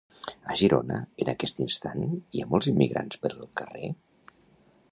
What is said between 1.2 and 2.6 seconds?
en aquest instant hi ha